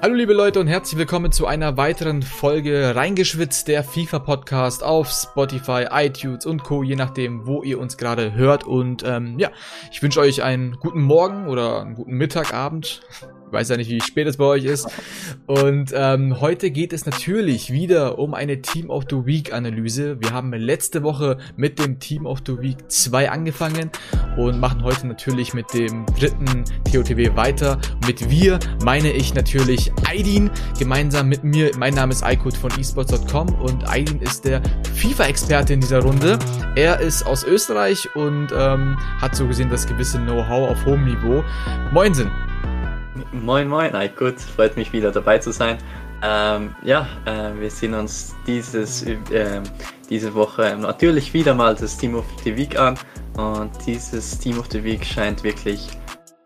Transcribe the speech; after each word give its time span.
Hallo 0.00 0.14
liebe 0.14 0.32
Leute 0.32 0.60
und 0.60 0.68
herzlich 0.68 0.96
willkommen 0.96 1.32
zu 1.32 1.48
einer 1.48 1.76
weiteren 1.76 2.22
Folge 2.22 2.94
Reingeschwitzt, 2.94 3.66
der 3.66 3.82
FIFA 3.82 4.20
Podcast 4.20 4.84
auf 4.84 5.10
Spotify, 5.10 5.86
iTunes 5.90 6.46
und 6.46 6.62
Co, 6.62 6.84
je 6.84 6.94
nachdem, 6.94 7.48
wo 7.48 7.64
ihr 7.64 7.80
uns 7.80 7.96
gerade 7.96 8.32
hört. 8.32 8.62
Und 8.62 9.02
ähm, 9.04 9.40
ja, 9.40 9.50
ich 9.90 10.00
wünsche 10.00 10.20
euch 10.20 10.44
einen 10.44 10.78
guten 10.78 11.02
Morgen 11.02 11.48
oder 11.48 11.80
einen 11.80 11.96
guten 11.96 12.12
Mittag, 12.12 12.54
Abend, 12.54 13.00
ich 13.10 13.37
weiß 13.52 13.68
ja 13.70 13.76
nicht, 13.76 13.90
wie 13.90 14.00
spät 14.00 14.26
es 14.26 14.36
bei 14.36 14.44
euch 14.44 14.64
ist. 14.64 14.88
Und 15.46 15.92
ähm, 15.94 16.40
heute 16.40 16.70
geht 16.70 16.92
es 16.92 17.06
natürlich 17.06 17.72
wieder 17.72 18.18
um 18.18 18.34
eine 18.34 18.60
Team 18.62 18.90
of 18.90 19.04
the 19.10 19.24
Week 19.24 19.52
Analyse. 19.52 20.20
Wir 20.20 20.32
haben 20.32 20.52
letzte 20.52 21.02
Woche 21.02 21.38
mit 21.56 21.78
dem 21.78 21.98
Team 21.98 22.26
of 22.26 22.40
the 22.46 22.60
Week 22.60 22.76
2 22.88 23.30
angefangen 23.30 23.90
und 24.36 24.60
machen 24.60 24.82
heute 24.82 25.06
natürlich 25.06 25.54
mit 25.54 25.72
dem 25.74 26.06
dritten 26.18 26.64
TOTW 26.90 27.36
weiter. 27.36 27.78
Mit 28.06 28.30
wir 28.30 28.58
meine 28.84 29.12
ich 29.12 29.34
natürlich 29.34 29.92
Aidin 30.08 30.50
gemeinsam 30.78 31.28
mit 31.28 31.44
mir. 31.44 31.70
Mein 31.78 31.94
Name 31.94 32.12
ist 32.12 32.22
Aykut 32.22 32.56
von 32.56 32.70
esports.com 32.78 33.48
und 33.60 33.88
Aidin 33.88 34.20
ist 34.20 34.44
der 34.44 34.62
FIFA-Experte 34.94 35.72
in 35.72 35.80
dieser 35.80 36.00
Runde. 36.00 36.38
Er 36.76 37.00
ist 37.00 37.24
aus 37.24 37.44
Österreich 37.44 38.08
und 38.14 38.48
ähm, 38.56 38.98
hat 39.20 39.34
so 39.34 39.46
gesehen 39.46 39.70
das 39.70 39.86
gewisse 39.86 40.18
Know-how 40.18 40.70
auf 40.70 40.84
hohem 40.84 41.04
Niveau. 41.04 41.44
Moinsen! 41.92 42.47
Moin, 43.32 43.68
moin, 43.68 43.92
gut, 44.16 44.40
freut 44.40 44.76
mich 44.76 44.92
wieder 44.92 45.10
dabei 45.10 45.38
zu 45.38 45.52
sein. 45.52 45.76
Ähm, 46.22 46.74
ja, 46.82 47.06
äh, 47.26 47.60
wir 47.60 47.70
sehen 47.70 47.92
uns 47.92 48.34
dieses, 48.46 49.02
äh, 49.02 49.60
diese 50.08 50.32
Woche 50.34 50.76
natürlich 50.80 51.34
wieder 51.34 51.54
mal 51.54 51.74
das 51.74 51.98
Team 51.98 52.14
of 52.14 52.24
the 52.42 52.56
Week 52.56 52.78
an. 52.78 52.98
Und 53.36 53.70
dieses 53.86 54.38
Team 54.38 54.58
of 54.58 54.66
the 54.70 54.82
Week 54.82 55.04
scheint 55.04 55.44
wirklich 55.44 55.90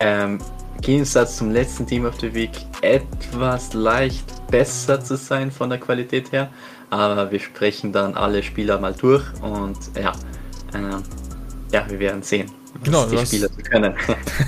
ähm, 0.01 0.39
im 0.75 0.81
Gegensatz 0.81 1.37
zum 1.37 1.53
letzten 1.53 1.87
Team 1.87 2.05
of 2.05 2.19
the 2.21 2.35
Week 2.35 2.51
etwas 2.81 3.73
leicht 3.73 4.47
besser 4.49 5.01
zu 5.01 5.17
sein 5.17 5.53
von 5.53 5.71
der 5.71 5.79
Qualität 5.79 6.33
her, 6.33 6.51
aber 6.91 7.31
wir 7.31 7.39
sprechen 7.39 7.93
dann 7.93 8.15
alle 8.15 8.43
Spieler 8.43 8.79
mal 8.81 8.93
durch 8.93 9.25
und 9.41 9.79
ja, 9.97 10.11
äh, 10.75 11.01
ja, 11.73 11.89
wir 11.89 11.99
werden 11.99 12.23
sehen 12.23 12.51
genau, 12.83 13.07
zu 13.07 13.49
können. 13.63 13.95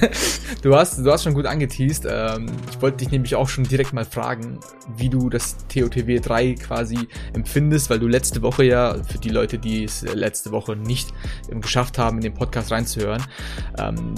du, 0.62 0.74
hast, 0.74 0.98
du 0.98 1.10
hast 1.10 1.24
schon 1.24 1.34
gut 1.34 1.46
angeteased. 1.46 2.06
Ähm, 2.08 2.46
ich 2.70 2.80
wollte 2.80 2.98
dich 2.98 3.10
nämlich 3.10 3.34
auch 3.34 3.48
schon 3.48 3.64
direkt 3.64 3.92
mal 3.92 4.04
fragen, 4.04 4.58
wie 4.96 5.08
du 5.08 5.28
das 5.28 5.56
TOTW 5.68 6.20
3 6.20 6.54
quasi 6.54 7.08
empfindest, 7.34 7.90
weil 7.90 7.98
du 7.98 8.08
letzte 8.08 8.42
Woche 8.42 8.64
ja, 8.64 8.96
für 9.04 9.18
die 9.18 9.30
Leute, 9.30 9.58
die 9.58 9.84
es 9.84 10.02
letzte 10.02 10.52
Woche 10.52 10.76
nicht 10.76 11.12
geschafft 11.60 11.98
haben, 11.98 12.18
in 12.18 12.22
den 12.22 12.34
Podcast 12.34 12.72
reinzuhören, 12.72 13.22
ähm, 13.78 14.14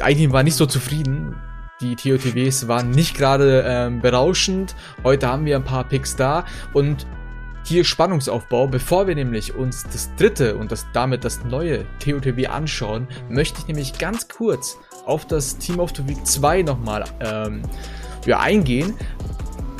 eigentlich 0.00 0.32
war 0.32 0.42
nicht 0.42 0.56
so 0.56 0.66
zufrieden. 0.66 1.36
Die 1.80 1.96
TOTWs 1.96 2.68
waren 2.68 2.90
nicht 2.90 3.16
gerade 3.16 3.64
ähm, 3.66 4.00
berauschend. 4.00 4.76
Heute 5.02 5.28
haben 5.28 5.46
wir 5.46 5.56
ein 5.56 5.64
paar 5.64 5.84
Picks 5.84 6.14
da 6.14 6.44
und 6.74 7.06
hier 7.64 7.84
Spannungsaufbau. 7.84 8.66
Bevor 8.66 9.06
wir 9.06 9.14
nämlich 9.14 9.54
uns 9.54 9.84
das 9.84 10.10
dritte 10.16 10.56
und 10.56 10.72
das 10.72 10.86
damit 10.92 11.24
das 11.24 11.44
neue 11.44 11.84
TOTW 11.98 12.46
anschauen, 12.46 13.06
möchte 13.28 13.60
ich 13.60 13.68
nämlich 13.68 13.98
ganz 13.98 14.28
kurz 14.28 14.78
auf 15.06 15.26
das 15.26 15.58
Team 15.58 15.80
of 15.80 15.92
the 15.96 16.06
Week 16.08 16.24
2 16.26 16.62
nochmal 16.62 17.04
ähm, 17.20 17.62
ja, 18.26 18.40
eingehen, 18.40 18.94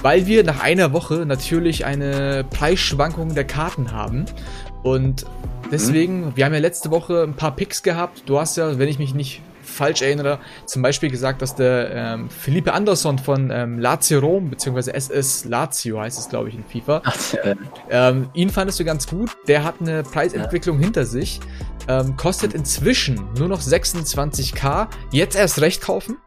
weil 0.02 0.26
wir 0.26 0.44
nach 0.44 0.60
einer 0.62 0.92
Woche 0.92 1.26
natürlich 1.26 1.84
eine 1.84 2.44
Preisschwankung 2.50 3.34
der 3.34 3.44
Karten 3.44 3.92
haben. 3.92 4.24
Und 4.82 5.26
deswegen, 5.70 6.26
mhm. 6.26 6.36
wir 6.36 6.44
haben 6.44 6.54
ja 6.54 6.60
letzte 6.60 6.90
Woche 6.90 7.22
ein 7.22 7.34
paar 7.34 7.54
Picks 7.54 7.82
gehabt. 7.82 8.22
Du 8.26 8.38
hast 8.38 8.56
ja, 8.56 8.78
wenn 8.78 8.88
ich 8.88 8.98
mich 8.98 9.14
nicht 9.14 9.42
falsch 9.70 10.02
erinnere, 10.02 10.38
zum 10.66 10.82
Beispiel 10.82 11.10
gesagt, 11.10 11.42
dass 11.42 11.54
der 11.54 11.90
ähm, 11.92 12.30
Felipe 12.30 12.72
Anderson 12.72 13.18
von 13.18 13.50
ähm, 13.50 13.78
Lazio 13.78 14.20
Rom, 14.20 14.50
beziehungsweise 14.50 14.94
SS 14.94 15.44
Lazio 15.44 16.00
heißt 16.00 16.18
es, 16.18 16.28
glaube 16.28 16.48
ich, 16.48 16.54
in 16.54 16.64
FIFA. 16.64 17.02
ähm, 17.90 18.28
ihn 18.34 18.50
fandest 18.50 18.80
du 18.80 18.84
ganz 18.84 19.06
gut. 19.06 19.30
Der 19.48 19.64
hat 19.64 19.76
eine 19.80 20.02
Preisentwicklung 20.02 20.78
ja. 20.78 20.84
hinter 20.84 21.06
sich. 21.06 21.40
Ähm, 21.88 22.16
kostet 22.16 22.54
inzwischen 22.54 23.20
nur 23.38 23.48
noch 23.48 23.60
26k. 23.60 24.88
Jetzt 25.12 25.36
erst 25.36 25.60
recht 25.60 25.80
kaufen? 25.80 26.18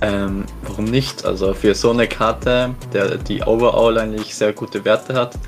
Ähm, 0.00 0.44
warum 0.62 0.86
nicht? 0.86 1.24
Also 1.24 1.54
für 1.54 1.74
so 1.74 1.90
eine 1.90 2.08
Karte, 2.08 2.74
der 2.92 3.16
die 3.16 3.42
overall 3.42 3.98
eigentlich 3.98 4.34
sehr 4.34 4.52
gute 4.52 4.84
Werte 4.84 5.14
hat, 5.14 5.38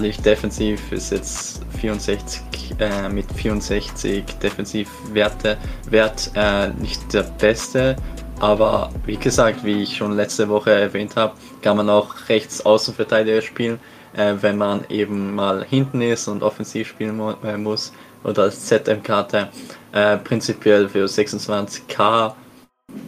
nicht 0.00 0.24
defensiv 0.24 0.92
ist 0.92 1.12
jetzt 1.12 1.60
64 1.78 2.42
äh, 2.78 3.08
mit 3.08 3.30
64 3.32 4.24
Defensivwerte 4.42 5.58
Wert 5.88 6.30
äh, 6.34 6.68
nicht 6.68 7.12
der 7.12 7.22
beste. 7.22 7.96
Aber 8.40 8.90
wie 9.04 9.16
gesagt, 9.16 9.64
wie 9.64 9.82
ich 9.82 9.96
schon 9.96 10.12
letzte 10.12 10.48
Woche 10.48 10.70
erwähnt 10.70 11.16
habe, 11.16 11.34
kann 11.60 11.76
man 11.76 11.90
auch 11.90 12.28
rechts 12.28 12.64
Außenverteidiger 12.64 13.42
spielen, 13.42 13.78
äh, 14.14 14.34
wenn 14.40 14.56
man 14.56 14.84
eben 14.88 15.34
mal 15.34 15.64
hinten 15.64 16.00
ist 16.00 16.26
und 16.28 16.42
offensiv 16.42 16.88
spielen 16.88 17.16
mu 17.16 17.32
äh, 17.44 17.56
muss 17.56 17.92
oder 18.24 18.44
als 18.44 18.66
ZM-Karte. 18.66 19.48
Äh, 19.92 20.16
prinzipiell 20.18 20.88
für 20.88 21.04
26k 21.04 22.32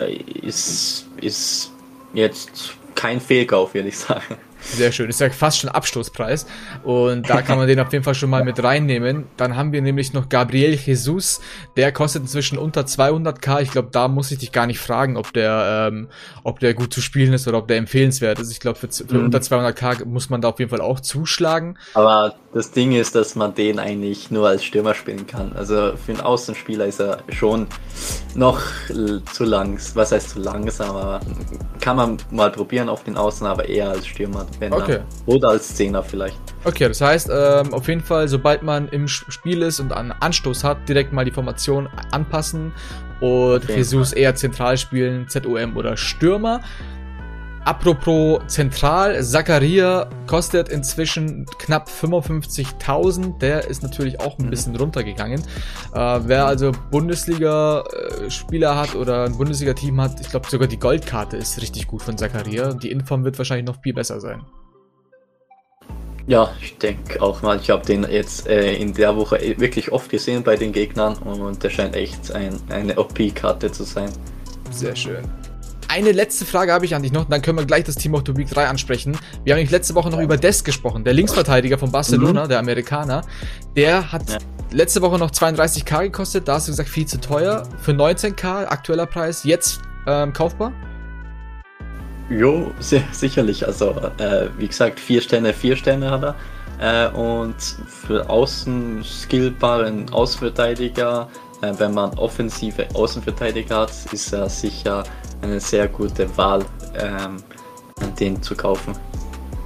äh, 0.01 0.13
ist, 0.43 1.07
ist 1.21 1.73
jetzt 2.13 2.75
kein 2.95 3.21
Fehlkauf, 3.21 3.75
würde 3.75 3.89
ich 3.89 3.99
sagen. 3.99 4.37
Sehr 4.63 4.93
schön. 4.93 5.09
Ist 5.11 5.21
ja 5.21 5.31
fast 5.31 5.59
schon 5.59 5.71
Abstoßpreis. 5.71 6.47
Und 6.85 7.29
da 7.29 7.43
kann 7.43 7.59
man 7.59 7.67
den 7.67 7.81
auf 7.81 7.93
jeden 7.93 8.05
Fall 8.05 8.15
schon 8.15 8.31
mal 8.31 8.45
mit 8.45 8.63
reinnehmen. 8.63 9.25
Dann 9.37 9.57
haben 9.57 9.73
wir 9.73 9.83
nämlich 9.83 10.13
noch 10.13 10.29
Gabriel 10.29 10.75
Jesus. 10.75 11.41
Der 11.77 11.93
kostet 11.93 12.23
inzwischen 12.23 12.59
unter 12.59 12.83
200k. 12.83 13.63
Ich 13.63 13.71
glaube, 13.71 13.89
da 13.93 14.09
muss 14.09 14.31
ich 14.31 14.39
dich 14.39 14.53
gar 14.53 14.67
nicht 14.67 14.79
fragen, 14.79 15.17
ob 15.17 15.33
der, 15.33 15.89
ähm, 15.91 16.09
ob 16.43 16.61
der 16.61 16.75
gut 16.75 16.95
zu 16.95 17.01
spielen 17.01 17.33
ist 17.33 17.49
oder 17.49 17.59
ob 17.59 17.69
der 17.69 17.77
empfehlenswert 17.77 18.39
ist. 18.39 18.51
Ich 18.51 18.61
glaube, 18.61 18.79
für, 18.79 18.89
für 18.89 19.19
mhm. 19.19 19.27
unter 19.27 19.39
200k 19.39 20.05
muss 20.05 20.31
man 20.31 20.41
da 20.41 20.49
auf 20.49 20.59
jeden 20.59 20.71
Fall 20.71 20.81
auch 20.81 21.01
zuschlagen. 21.01 21.79
Aber 21.95 22.35
das 22.53 22.71
Ding 22.71 22.93
ist, 22.93 23.15
dass 23.15 23.35
man 23.35 23.55
den 23.55 23.79
eigentlich 23.79 24.31
nur 24.31 24.49
als 24.49 24.65
Stürmer 24.65 24.95
spielen 24.95 25.27
kann. 25.27 25.53
Also 25.55 25.93
für 25.97 26.13
einen 26.13 26.21
Außenspieler 26.21 26.87
ist 26.87 27.01
er 27.01 27.19
schon 27.29 27.67
noch 28.35 28.61
zu 29.33 29.45
langsam. 29.45 29.97
Was 29.97 30.13
heißt 30.13 30.31
zu 30.31 30.41
langsam? 30.41 30.97
Aber 30.97 31.21
kann 31.81 31.97
man 31.97 32.19
mal 32.31 32.51
probieren 32.51 32.89
auf 32.89 33.05
den 33.05 33.17
Außen, 33.17 33.47
aber 33.47 33.69
eher 33.69 33.91
als 33.91 34.07
Stürmer 34.07 34.47
wenn 34.61 34.73
okay. 34.73 35.01
Oder 35.27 35.51
als 35.51 35.75
Zehner 35.75 36.03
vielleicht. 36.03 36.39
Okay, 36.65 36.89
das 36.89 37.01
heißt, 37.01 37.31
ähm, 37.33 37.75
auf 37.75 37.89
jeden 37.89 38.03
Fall, 38.03 38.29
sobald 38.29 38.63
man 38.63 38.89
im 38.89 39.09
Spiel 39.09 39.63
ist 39.63 39.81
und 39.81 39.93
einen 39.93 40.13
Anstoß 40.13 40.65
hat, 40.65 40.89
direkt 40.89 41.13
mal 41.13 41.25
die 41.25 41.31
Formation 41.31 41.89
anpassen 42.11 42.73
und. 43.21 43.69
Jesus 43.69 44.13
eher 44.13 44.35
zentral 44.35 44.77
spielen, 44.77 45.29
ZOM 45.29 45.77
oder 45.77 45.97
Stürmer. 45.97 46.61
Apropos 47.65 48.41
zentral, 48.49 49.23
Zakaria 49.23 50.11
kostet 50.27 50.69
inzwischen 50.69 51.47
knapp 51.59 51.89
55.000. 51.89 53.39
Der 53.39 53.69
ist 53.69 53.85
natürlich 53.85 54.19
auch 54.19 54.37
ein 54.39 54.47
mhm. 54.47 54.51
bisschen 54.51 54.75
runtergegangen. 54.75 55.41
Äh, 55.95 56.21
wer 56.25 56.47
also 56.47 56.73
Bundesliga-Spieler 56.91 58.77
hat 58.77 58.97
oder 58.97 59.27
ein 59.27 59.39
Bundesliga-Team 59.39 60.01
hat, 60.01 60.21
ich 60.21 60.29
glaube 60.29 60.51
sogar 60.51 60.67
die 60.67 60.79
Goldkarte 60.79 61.37
ist 61.37 61.63
richtig 61.63 61.87
gut 61.87 62.03
von 62.03 62.19
Zakaria. 62.19 62.73
Die 62.75 62.91
Inform 62.91 63.23
wird 63.23 63.39
wahrscheinlich 63.39 63.67
noch 63.67 63.81
viel 63.81 63.95
besser 63.95 64.21
sein. 64.21 64.43
Ja, 66.27 66.51
ich 66.61 66.79
denke 66.79 67.23
auch 67.23 67.43
mal, 67.43 67.59
ich 67.59 67.71
habe 67.71 67.85
den 67.87 68.05
jetzt 68.11 68.49
äh, 68.49 68.75
in 68.75 68.93
der 68.95 69.17
Woche 69.17 69.39
wirklich 69.59 69.93
oft 69.93 70.11
gesehen 70.11 70.43
bei 70.43 70.57
den 70.57 70.73
Gegnern 70.73 71.17
und 71.19 71.63
der 71.63 71.71
scheint 71.71 71.95
echt 71.95 72.33
ein, 72.33 72.59
eine 72.71 72.99
OP-Karte 72.99 73.71
zu 73.71 73.85
sein. 73.85 74.11
Sehr 74.71 74.97
schön 74.97 75.23
eine 75.93 76.13
letzte 76.13 76.47
Frage 76.47 76.73
habe 76.73 76.87
ich 76.87 76.95
an 76.95 77.03
dich 77.03 77.13
noch, 77.13 77.27
dann 77.27 77.43
können 77.43 77.59
wir 77.59 77.67
gleich 77.67 77.85
das 77.85 77.97
Team 77.97 78.15
of 78.15 78.23
the 78.27 78.35
Week 78.35 78.49
3 78.49 78.67
ansprechen. 78.67 79.13
Wir 79.45 79.53
haben 79.53 79.59
nämlich 79.59 79.71
letzte 79.71 79.95
Woche 79.95 80.09
noch 80.09 80.21
über 80.21 80.39
Des 80.39 80.65
gesprochen, 80.65 81.05
der 81.05 81.13
Linksverteidiger 81.13 81.77
von 81.77 81.93
Barcelona, 81.93 82.45
mhm. 82.45 82.49
der 82.49 82.59
Amerikaner. 82.59 83.23
Der 83.77 84.11
hat 84.11 84.31
ja. 84.31 84.39
letzte 84.71 85.03
Woche 85.03 85.19
noch 85.19 85.31
32k 85.31 86.05
gekostet, 86.05 86.49
da 86.49 86.55
hast 86.55 86.69
du 86.69 86.73
gesagt, 86.73 86.89
viel 86.89 87.05
zu 87.05 87.21
teuer. 87.21 87.65
Für 87.83 87.93
19k, 87.93 88.65
aktueller 88.69 89.05
Preis, 89.05 89.45
jetzt 89.45 89.83
ähm, 90.07 90.33
kaufbar? 90.33 90.73
Jo, 92.31 92.71
sehr, 92.79 93.03
sicherlich. 93.13 93.67
Also, 93.67 93.91
äh, 94.17 94.49
wie 94.57 94.69
gesagt, 94.69 94.99
vier 94.99 95.21
Sterne, 95.21 95.53
vier 95.53 95.77
Sterne 95.77 96.11
hat 96.11 96.23
er. 96.23 96.35
Äh, 96.81 97.15
und 97.15 97.57
für 97.87 98.31
außen 98.31 99.05
skillbaren 99.05 100.11
Außenverteidiger, 100.11 101.29
äh, 101.61 101.73
wenn 101.77 101.93
man 101.93 102.17
offensive 102.19 102.87
Außenverteidiger 102.95 103.81
hat, 103.81 103.93
ist 104.11 104.33
er 104.33 104.49
sicher 104.49 105.05
eine 105.43 105.61
sehr 105.61 105.89
gute 105.89 106.35
Wahl, 106.37 106.65
ähm, 106.95 107.37
den 108.19 108.43
zu 108.43 108.55
kaufen. 108.55 108.95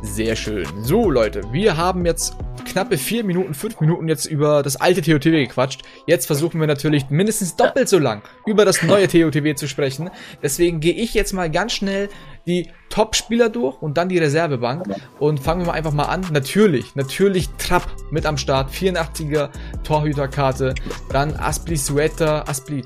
Sehr 0.02 0.36
schön. 0.36 0.66
So, 0.82 1.10
Leute, 1.10 1.42
wir 1.52 1.76
haben 1.76 2.04
jetzt 2.06 2.36
knappe 2.66 2.98
vier 2.98 3.24
Minuten, 3.24 3.54
fünf 3.54 3.80
Minuten 3.80 4.08
jetzt 4.08 4.26
über 4.26 4.62
das 4.62 4.76
alte 4.76 5.00
TOTW 5.00 5.46
gequatscht. 5.46 5.82
Jetzt 6.06 6.26
versuchen 6.26 6.60
wir 6.60 6.66
natürlich 6.66 7.08
mindestens 7.10 7.56
doppelt 7.56 7.88
so 7.88 7.98
lang 7.98 8.22
über 8.44 8.64
das 8.64 8.82
neue 8.82 9.08
TOTW 9.08 9.54
zu 9.54 9.66
sprechen. 9.68 10.10
Deswegen 10.42 10.80
gehe 10.80 10.92
ich 10.92 11.14
jetzt 11.14 11.32
mal 11.32 11.50
ganz 11.50 11.72
schnell 11.72 12.08
die 12.46 12.70
Top-Spieler 12.90 13.48
durch 13.48 13.80
und 13.82 13.96
dann 13.96 14.08
die 14.08 14.18
Reservebank. 14.18 14.84
Und 15.18 15.40
fangen 15.40 15.62
wir 15.62 15.68
mal 15.68 15.72
einfach 15.72 15.92
mal 15.92 16.04
an. 16.04 16.26
Natürlich, 16.32 16.94
natürlich 16.94 17.48
Trapp 17.58 17.86
mit 18.10 18.26
am 18.26 18.36
Start. 18.36 18.70
84er 18.70 19.50
Torhüterkarte. 19.82 20.74
Dann 21.10 21.34
Aspli 21.34 21.76
Sueta, 21.76 22.42
Aspli 22.42 22.84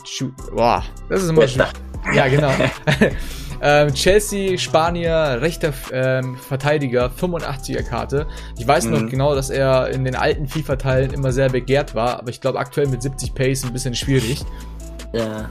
Boah, 0.55 0.85
das 1.09 1.23
ist 1.23 1.31
immer 1.31 1.47
schön. 1.49 1.65
Ja, 2.15 2.29
genau. 2.29 2.51
Ähm, 3.63 3.93
Chelsea, 3.93 4.57
Spanier, 4.57 5.39
rechter 5.43 5.75
ähm, 5.93 6.37
Verteidiger, 6.37 7.11
85er 7.11 7.83
Karte. 7.83 8.27
Ich 8.59 8.67
weiß 8.67 8.87
mhm. 8.87 8.93
noch 8.93 9.11
genau, 9.11 9.35
dass 9.35 9.51
er 9.51 9.91
in 9.91 10.05
den 10.05 10.17
alten 10.17 10.47
FIFA-Teilen 10.47 11.13
immer 11.13 11.31
sehr 11.31 11.51
begehrt 11.51 11.95
war, 11.95 12.21
aber 12.21 12.31
ich 12.31 12.41
glaube 12.41 12.59
aktuell 12.59 12.89
mit 12.89 13.03
70 13.03 13.35
Pace 13.35 13.65
ein 13.65 13.73
bisschen 13.73 13.95
schwierig. 13.95 14.41
Ja. 15.13 15.51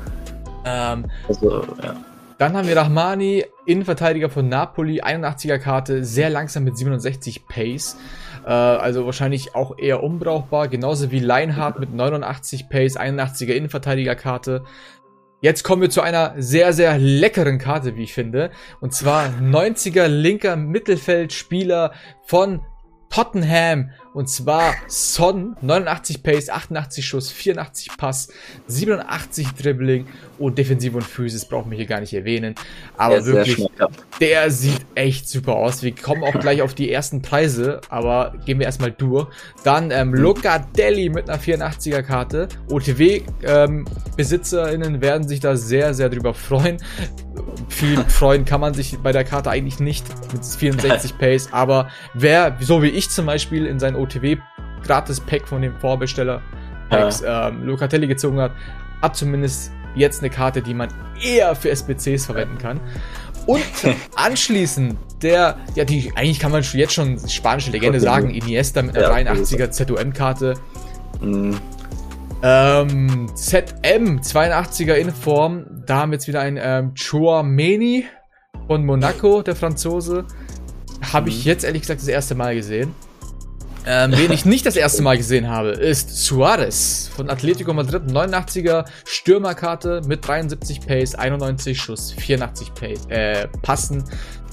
Ähm, 0.66 1.06
also, 1.28 1.64
ja. 1.84 1.96
Dann 2.40 2.56
haben 2.56 2.68
wir 2.68 2.78
Rahmani, 2.78 3.46
Innenverteidiger 3.66 4.30
von 4.30 4.48
Napoli, 4.48 5.02
81er 5.02 5.60
Karte, 5.60 6.06
sehr 6.06 6.30
langsam 6.30 6.64
mit 6.64 6.78
67 6.78 7.48
Pace. 7.48 7.98
Äh, 8.46 8.50
also 8.50 9.06
wahrscheinlich 9.06 9.56
auch 9.56 9.78
eher 9.78 10.02
unbrauchbar. 10.02 10.70
Genauso 10.70 11.12
wie 11.12 11.20
Leinhardt 11.20 11.80
mit 11.80 11.94
89 11.94 12.70
Pace, 12.70 12.98
81er 12.98 13.52
Innenverteidigerkarte. 13.52 14.64
Jetzt 15.42 15.64
kommen 15.64 15.82
wir 15.82 15.90
zu 15.90 16.02
einer 16.02 16.34
sehr, 16.38 16.74
sehr 16.74 16.98
leckeren 16.98 17.60
Karte, 17.60 17.96
wie 17.96 18.04
ich 18.04 18.14
finde. 18.14 18.52
Und 18.82 18.94
zwar 18.94 19.28
90er 19.28 20.08
linker 20.08 20.58
Mittelfeldspieler 20.58 21.94
von 22.26 22.62
Tottenham. 23.10 23.92
Und 24.14 24.28
zwar 24.28 24.74
Son, 24.88 25.56
89 25.62 26.24
Pace, 26.24 26.50
88 26.50 27.06
Schuss, 27.06 27.32
84 27.32 27.96
Pass, 27.96 28.30
87 28.68 29.50
Dribbling 29.52 30.08
und 30.40 30.58
Defensive 30.58 30.98
und 30.98 31.04
Physis 31.04 31.46
brauchen 31.46 31.70
wir 31.70 31.78
hier 31.78 31.86
gar 31.86 32.00
nicht 32.00 32.14
erwähnen. 32.14 32.56
Aber 32.98 33.24
wirklich, 33.26 33.64
der 34.20 34.50
sieht 34.50 34.84
echt 34.96 35.30
super 35.30 35.54
aus. 35.54 35.84
Wir 35.84 35.94
kommen 35.94 36.24
auch 36.24 36.40
gleich 36.40 36.64
auf 36.64 36.74
die 36.74 36.92
ersten 36.92 37.22
Preise, 37.22 37.82
aber 37.90 38.34
gehen 38.46 38.58
wir 38.58 38.66
erstmal 38.66 38.92
durch. 38.92 39.28
Dann 39.64 39.92
ähm. 39.92 40.16
Locatelli 40.16 41.10
mit 41.10 41.30
einer 41.30 41.40
84er 41.40 42.02
Karte. 42.02 42.48
OTW-BesitzerInnen 42.70 44.96
ähm, 44.96 45.02
werden 45.02 45.28
sich 45.28 45.40
da 45.40 45.56
sehr, 45.56 45.94
sehr 45.94 46.10
drüber 46.10 46.34
freuen. 46.34 46.78
Viel 47.68 48.04
freuen 48.08 48.46
kann 48.46 48.62
man 48.62 48.74
sich 48.74 48.98
bei 48.98 49.12
der 49.12 49.24
Karte 49.24 49.52
eigentlich 49.52 49.80
nicht 49.80 50.04
mit 50.34 50.44
64 50.44 51.16
Pace, 51.20 51.50
aber 51.52 51.90
wer, 52.14 52.58
so 52.60 52.82
wie 52.82 52.90
ich 52.90 53.10
zum 53.10 53.28
Beispiel, 53.28 53.66
in 53.66 53.80
seinen 53.80 53.96
OTW 54.00 54.38
gratis 54.84 55.20
Pack 55.20 55.48
von 55.48 55.62
dem 55.62 55.76
Vorbesteller 55.80 56.42
Packs 56.90 57.22
ja. 57.22 57.50
ähm, 57.50 57.64
Locatelli 57.64 58.08
gezogen 58.08 58.40
hat, 58.40 58.52
hat 59.02 59.16
zumindest 59.16 59.72
jetzt 59.96 60.22
eine 60.22 60.30
Karte, 60.30 60.62
die 60.62 60.74
man 60.74 60.90
eher 61.22 61.56
für 61.56 61.70
SBCs 61.70 62.26
verwenden 62.26 62.58
kann. 62.58 62.80
Und 63.46 63.64
anschließend 64.16 64.98
der, 65.22 65.58
ja, 65.76 65.86
die, 65.86 66.12
eigentlich 66.16 66.40
kann 66.40 66.52
man 66.52 66.64
jetzt 66.64 66.94
schon 66.94 67.20
spanische 67.28 67.72
Legende 67.72 68.00
sagen, 68.00 68.30
Iniesta 68.30 68.82
mit 68.82 68.98
einer 68.98 69.20
ja, 69.20 69.34
83er 69.34 69.72
ZUM-Karte. 69.72 70.54
Mhm. 71.22 71.58
Ähm, 72.42 73.30
ZM 73.36 74.22
82er 74.22 74.94
in 74.94 75.12
Form. 75.12 75.66
Da 75.86 75.98
haben 75.98 76.12
wir 76.12 76.16
jetzt 76.16 76.28
wieder 76.28 76.40
ein 76.40 76.58
ähm, 76.62 76.94
Chouameni 76.96 78.06
von 78.68 78.86
Monaco, 78.86 79.42
der 79.42 79.56
Franzose. 79.56 80.26
Habe 81.12 81.26
mhm. 81.26 81.36
ich 81.36 81.46
jetzt 81.46 81.66
ehrlich 81.66 81.82
gesagt 81.82 82.00
das 82.02 82.08
erste 82.08 82.36
Mal 82.36 82.56
gesehen. 82.56 82.94
Ähm, 83.92 84.12
wen 84.16 84.32
ich 84.32 84.46
nicht 84.46 84.68
das 84.68 84.76
erste 84.76 85.02
Mal 85.02 85.18
gesehen 85.18 85.50
habe, 85.50 85.70
ist 85.70 86.16
Suarez 86.24 87.10
von 87.16 87.28
Atletico 87.28 87.74
Madrid, 87.74 88.04
89er 88.04 88.86
Stürmerkarte 89.04 90.02
mit 90.06 90.28
73 90.28 90.82
Pace, 90.82 91.16
91 91.16 91.82
Schuss, 91.82 92.12
84 92.12 92.76
Pace, 92.76 93.08
äh, 93.08 93.48
Passen, 93.64 94.04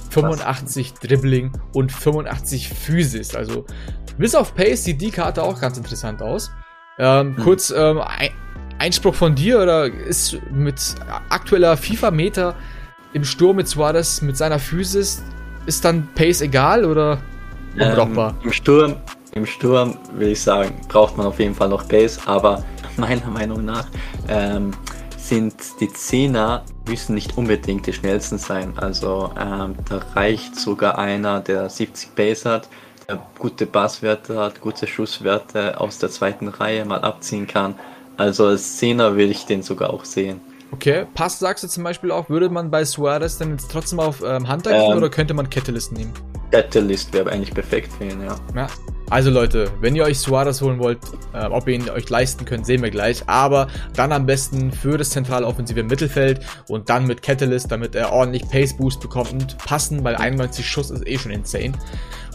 85 0.09 0.95
Dribbling 0.95 1.53
und 1.75 1.93
85 1.93 2.71
Physis. 2.71 3.35
Also 3.35 3.67
bis 4.17 4.35
auf 4.35 4.55
Pace 4.55 4.85
sieht 4.85 5.03
die 5.03 5.11
Karte 5.11 5.43
auch 5.43 5.61
ganz 5.61 5.77
interessant 5.77 6.23
aus. 6.23 6.51
Ähm, 6.99 7.37
hm. 7.37 7.45
Kurz 7.45 7.71
ähm, 7.77 8.01
ein 8.01 8.31
Einspruch 8.79 9.15
von 9.15 9.35
dir 9.35 9.61
oder 9.61 9.85
ist 9.85 10.39
mit 10.51 10.81
aktueller 11.29 11.77
FIFA-Meter 11.77 12.55
im 13.13 13.23
Sturm 13.23 13.57
mit 13.57 13.69
Suarez 13.69 14.23
mit 14.23 14.39
seiner 14.39 14.59
Physis 14.59 15.23
ist 15.67 15.85
dann 15.85 16.09
Pace 16.15 16.41
egal 16.41 16.87
oder 16.87 17.19
unbrauchbar? 17.79 18.31
Ähm, 18.31 18.47
Im 18.47 18.53
Sturm 18.53 18.97
im 19.37 19.47
Sturm 19.47 19.97
will 20.15 20.29
ich 20.29 20.43
sagen, 20.43 20.75
braucht 20.89 21.17
man 21.17 21.27
auf 21.27 21.39
jeden 21.39 21.55
Fall 21.55 21.69
noch 21.69 21.85
Base, 21.85 22.19
aber 22.27 22.65
meiner 22.97 23.27
Meinung 23.27 23.65
nach 23.65 23.87
ähm, 24.29 24.73
sind 25.17 25.55
die 25.81 25.93
Zehner 25.93 26.65
müssen 26.89 27.15
nicht 27.15 27.37
unbedingt 27.37 27.87
die 27.87 27.93
schnellsten 27.93 28.39
sein. 28.39 28.73
Also 28.77 29.33
ähm, 29.39 29.75
da 29.89 30.01
reicht 30.15 30.57
sogar 30.57 30.99
einer, 30.99 31.41
der 31.41 31.69
70 31.69 32.15
Base 32.15 32.49
hat, 32.49 32.69
der 33.09 33.21
gute 33.39 33.67
Basswerte 33.67 34.39
hat, 34.39 34.61
gute 34.61 34.87
Schusswerte 34.87 35.81
aus 35.81 35.99
der 35.99 36.11
zweiten 36.11 36.49
Reihe 36.49 36.85
mal 36.85 37.01
abziehen 37.01 37.47
kann. 37.47 37.75
Also 38.17 38.47
als 38.47 38.79
Zehner 38.79 39.17
will 39.17 39.31
ich 39.31 39.45
den 39.45 39.63
sogar 39.63 39.91
auch 39.91 40.05
sehen. 40.05 40.41
Okay, 40.73 41.07
Pass 41.15 41.39
sagst 41.39 41.65
du 41.65 41.69
zum 41.69 41.85
Beispiel 41.85 42.11
auch, 42.11 42.29
würde 42.29 42.49
man 42.49 42.71
bei 42.71 42.85
Suarez 42.85 43.37
dann 43.39 43.51
jetzt 43.51 43.71
trotzdem 43.71 44.01
auf 44.01 44.23
ähm, 44.27 44.51
Hunter 44.51 44.71
gehen 44.73 44.93
ähm, 44.93 44.97
oder 44.97 45.11
könnte 45.11 45.35
man 45.35 45.51
Catalyst 45.51 45.93
nehmen? 45.93 46.13
Catalyst 46.51 47.13
wäre 47.13 47.31
eigentlich 47.31 47.53
perfekt 47.53 47.93
für 47.93 48.05
ihn, 48.05 48.23
ja. 48.23 48.37
Ja, 48.55 48.69
also 49.09 49.31
Leute, 49.31 49.71
wenn 49.81 49.95
ihr 49.95 50.03
euch 50.03 50.19
Suarez 50.19 50.61
holen 50.61 50.81
wollt, 50.81 50.99
äh, 51.33 51.45
ob 51.47 51.69
ihr 51.69 51.75
ihn 51.75 51.89
euch 51.91 52.11
leisten 52.11 52.45
könnt, 52.45 52.67
sehen 52.67 52.83
wir 52.83 52.91
gleich. 52.91 53.23
Aber 53.29 53.69
dann 53.95 54.11
am 54.11 54.27
besten 54.27 54.73
für 54.73 54.99
das 54.99 55.11
zentrale 55.11 55.47
offensive 55.47 55.85
Mittelfeld 55.85 56.41
und 56.69 56.89
dann 56.89 57.07
mit 57.07 57.23
Catalyst, 57.23 57.71
damit 57.71 57.95
er 57.95 58.13
ordentlich 58.13 58.49
Pace 58.49 58.77
Boost 58.77 59.01
bekommt 59.01 59.31
und 59.31 59.59
passen, 59.59 60.03
weil 60.03 60.17
91 60.17 60.67
Schuss 60.67 60.91
ist 60.91 61.07
eh 61.07 61.19
schon 61.19 61.31
insane. 61.31 61.73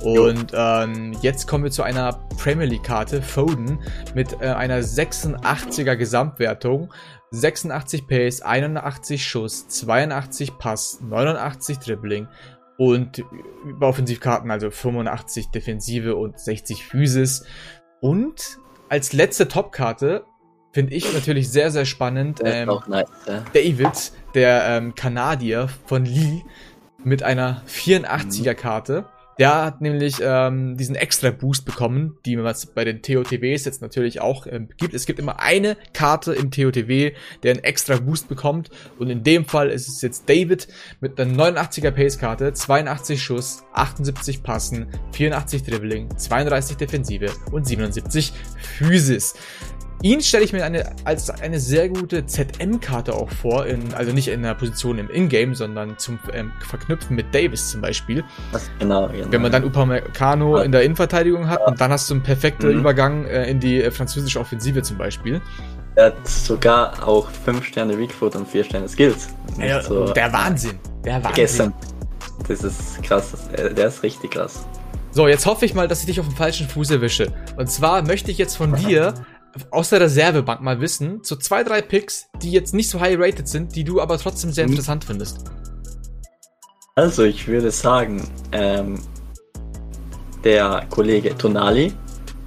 Und 0.01 0.53
ähm, 0.53 1.15
jetzt 1.21 1.45
kommen 1.47 1.65
wir 1.65 1.71
zu 1.71 1.83
einer 1.83 2.13
Premier 2.37 2.65
League 2.65 2.83
Karte, 2.83 3.21
Foden, 3.21 3.79
mit 4.15 4.41
äh, 4.41 4.47
einer 4.47 4.79
86er 4.79 5.95
Gesamtwertung. 5.95 6.91
86 7.31 8.07
Pace, 8.07 8.41
81 8.41 9.25
Schuss, 9.25 9.67
82 9.67 10.57
Pass, 10.57 10.99
89 11.01 11.79
Dribbling, 11.79 12.27
und 12.77 13.23
über 13.65 13.87
Offensivkarten, 13.87 14.49
also 14.51 14.71
85 14.71 15.49
Defensive 15.49 16.15
und 16.15 16.39
60 16.39 16.85
Physis. 16.85 17.45
Und 17.99 18.57
als 18.89 19.13
letzte 19.13 19.47
Topkarte 19.47 20.25
finde 20.71 20.93
ich 20.93 21.13
natürlich 21.13 21.49
sehr, 21.49 21.71
sehr 21.71 21.85
spannend. 21.85 22.39
Ähm, 22.43 22.71
nice, 22.87 23.09
ja. 23.27 23.43
David, 23.53 24.11
der 24.33 24.63
ähm, 24.67 24.95
Kanadier 24.95 25.69
von 25.85 26.05
Lee, 26.05 26.43
mit 27.03 27.23
einer 27.23 27.63
84er 27.67 28.53
Karte. 28.53 29.05
Der 29.41 29.65
hat 29.65 29.81
nämlich 29.81 30.17
ähm, 30.21 30.77
diesen 30.77 30.93
extra 30.93 31.31
Boost 31.31 31.65
bekommen, 31.65 32.15
die 32.27 32.35
man 32.35 32.53
bei 32.75 32.85
den 32.85 33.01
TOTWs 33.01 33.65
jetzt 33.65 33.81
natürlich 33.81 34.21
auch 34.21 34.45
ähm, 34.45 34.69
gibt. 34.77 34.93
Es 34.93 35.07
gibt 35.07 35.17
immer 35.17 35.39
eine 35.39 35.77
Karte 35.93 36.33
im 36.33 36.51
TOTW, 36.51 37.13
der 37.41 37.51
einen 37.51 37.63
extra 37.63 37.97
Boost 37.97 38.29
bekommt. 38.29 38.69
Und 38.99 39.09
in 39.09 39.23
dem 39.23 39.45
Fall 39.45 39.71
ist 39.71 39.87
es 39.87 40.03
jetzt 40.03 40.29
David 40.29 40.67
mit 40.99 41.19
einer 41.19 41.33
89er 41.33 41.89
Pace-Karte, 41.89 42.53
82 42.53 43.19
Schuss, 43.19 43.63
78 43.73 44.43
Passen, 44.43 44.89
84 45.13 45.63
Dribbling, 45.63 46.15
32 46.15 46.77
Defensive 46.77 47.31
und 47.51 47.65
77 47.65 48.33
Physis. 48.77 49.33
Ihn 50.03 50.21
stelle 50.21 50.43
ich 50.43 50.51
mir 50.51 50.65
eine, 50.65 50.91
als 51.05 51.29
eine 51.29 51.59
sehr 51.59 51.87
gute 51.87 52.25
ZM-Karte 52.25 53.13
auch 53.13 53.29
vor, 53.29 53.67
in, 53.67 53.93
also 53.93 54.11
nicht 54.11 54.29
in 54.29 54.41
der 54.41 54.55
Position 54.55 54.97
im 54.97 55.09
Ingame, 55.11 55.55
sondern 55.55 55.97
zum 55.99 56.17
ähm, 56.33 56.51
Verknüpfen 56.67 57.15
mit 57.15 57.33
Davis 57.33 57.69
zum 57.69 57.81
Beispiel. 57.81 58.23
Das, 58.51 58.69
genau, 58.79 59.09
genau. 59.09 59.31
Wenn 59.31 59.41
man 59.41 59.51
dann 59.51 59.63
Upamecano 59.63 60.57
ja. 60.57 60.63
in 60.63 60.71
der 60.71 60.81
Innenverteidigung 60.81 61.47
hat 61.47 61.59
ja. 61.59 61.67
und 61.67 61.79
dann 61.79 61.91
hast 61.91 62.09
du 62.09 62.15
einen 62.15 62.23
perfekten 62.23 62.67
mhm. 62.67 62.79
Übergang 62.79 63.25
äh, 63.25 63.49
in 63.49 63.59
die 63.59 63.81
äh, 63.81 63.91
französische 63.91 64.39
Offensive 64.39 64.81
zum 64.81 64.97
Beispiel. 64.97 65.39
Er 65.95 66.05
hat 66.05 66.27
sogar 66.27 67.07
auch 67.07 67.29
5 67.29 67.63
Sterne 67.63 67.97
Weakfoot 67.99 68.35
und 68.35 68.47
4 68.47 68.63
Sterne 68.63 68.89
Skills. 68.89 69.27
Ja, 69.59 69.83
so, 69.83 70.05
der 70.13 70.33
Wahnsinn. 70.33 70.79
Der 71.05 71.15
Wahnsinn. 71.15 71.33
Gestern. 71.35 71.73
Das 72.47 72.63
ist 72.63 73.03
krass. 73.03 73.33
Der 73.55 73.87
ist 73.87 74.01
richtig 74.01 74.31
krass. 74.31 74.65
So, 75.11 75.27
jetzt 75.27 75.45
hoffe 75.45 75.65
ich 75.65 75.73
mal, 75.73 75.87
dass 75.87 75.99
ich 75.99 76.05
dich 76.05 76.19
auf 76.19 76.27
dem 76.27 76.35
falschen 76.35 76.67
Fuß 76.67 76.89
erwische. 76.91 77.33
Und 77.57 77.69
zwar 77.69 78.01
möchte 78.01 78.31
ich 78.31 78.37
jetzt 78.37 78.55
von 78.55 78.73
dir 78.87 79.13
aus 79.69 79.89
der 79.89 80.01
Reservebank 80.01 80.61
mal 80.61 80.79
wissen, 80.79 81.19
so 81.23 81.35
zwei, 81.35 81.63
drei 81.63 81.81
Picks, 81.81 82.27
die 82.41 82.51
jetzt 82.51 82.73
nicht 82.73 82.89
so 82.89 82.99
high 82.99 83.17
rated 83.19 83.47
sind, 83.47 83.75
die 83.75 83.83
du 83.83 84.01
aber 84.01 84.17
trotzdem 84.17 84.51
sehr 84.51 84.65
mhm. 84.65 84.71
interessant 84.71 85.03
findest. 85.03 85.45
Also, 86.95 87.23
ich 87.23 87.47
würde 87.47 87.71
sagen, 87.71 88.27
ähm, 88.51 88.99
der 90.43 90.85
Kollege 90.89 91.37
Tonali 91.37 91.93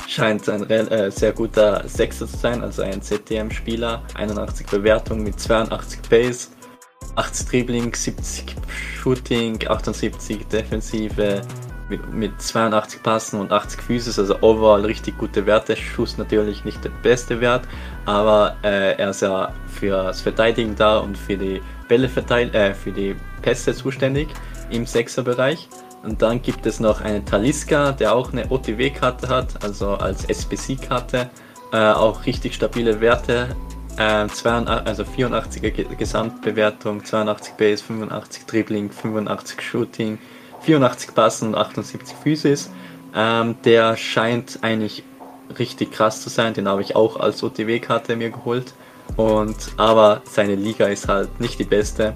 scheint 0.07 0.49
ein 0.49 0.69
äh, 0.69 1.11
sehr 1.11 1.33
guter 1.33 1.87
Sechser 1.89 2.27
zu 2.27 2.37
sein, 2.37 2.63
also 2.63 2.83
ein 2.83 3.01
CTM-Spieler, 3.01 4.03
81 4.15 4.67
Bewertung 4.67 5.23
mit 5.23 5.41
82 5.41 6.03
Pace, 6.03 6.51
80 7.17 7.47
Dribbling, 7.49 7.95
70 7.95 8.57
Shooting, 9.01 9.67
78 9.67 10.47
Defensive, 10.47 11.43
mit, 11.89 12.13
mit 12.13 12.41
82 12.41 13.03
Passen 13.03 13.41
und 13.41 13.53
80 13.53 13.81
Physis, 13.83 14.19
also 14.19 14.37
overall 14.41 14.85
richtig 14.85 15.19
gute 15.19 15.47
Werte. 15.47 15.77
Schuss 15.77 16.19
natürlich 16.19 16.65
nicht 16.65 16.85
der 16.85 16.91
beste 17.03 17.41
Wert, 17.41 17.67
aber 18.05 18.57
äh, 18.63 18.97
er 18.97 19.11
ist 19.11 19.23
ja 19.23 19.53
fürs 19.69 20.21
Verteidigen 20.21 20.75
da 20.77 20.99
und 20.99 21.17
für 21.17 21.37
die 21.37 21.63
Bälle 21.89 22.09
verteilt, 22.09 22.55
äh, 22.55 22.75
für 22.75 22.93
die 22.93 23.17
Pässe 23.43 23.75
zuständig 23.75 24.29
im 24.71 24.87
Sechserbereich. 24.87 25.69
Und 26.03 26.21
dann 26.21 26.43
gibt 26.43 26.67
es 26.67 26.81
noch 26.81 27.01
einen 27.01 27.25
Taliska, 27.25 27.93
der 27.93 28.15
auch 28.15 28.33
eine 28.33 28.51
OTW-Karte 28.51 29.29
hat, 29.29 29.65
also 29.65 29.95
als 29.95 30.25
SBC-Karte. 30.27 31.31
Äh, 31.73 31.93
auch 31.93 32.27
richtig 32.27 32.55
stabile 32.55 33.01
Werte 33.01 33.57
äh, 33.97 34.27
82, 34.27 34.87
also 34.87 35.03
84er 35.05 35.97
Gesamtbewertung, 35.97 37.05
82 37.05 37.55
Base, 37.55 37.83
85 37.83 38.47
Dribbling, 38.47 38.91
85 38.91 39.61
Shooting, 39.61 40.19
84 40.65 41.15
Passen 41.15 41.49
und 41.49 41.55
78 41.55 42.17
Physis. 42.17 42.71
Ähm, 43.15 43.57
der 43.65 43.97
scheint 43.97 44.59
eigentlich 44.63 45.05
richtig 45.59 45.93
krass 45.93 46.23
zu 46.23 46.31
sein, 46.31 46.55
den 46.55 46.69
habe 46.69 46.83
ich 46.83 46.97
auch 46.97 47.21
als 47.21 47.43
OTW-Karte 47.43 48.17
mir 48.17 48.31
geholt. 48.31 48.75
Und 49.17 49.57
aber 49.77 50.23
seine 50.25 50.55
Liga 50.55 50.87
ist 50.87 51.09
halt 51.09 51.41
nicht 51.41 51.59
die 51.59 51.65
beste. 51.65 52.15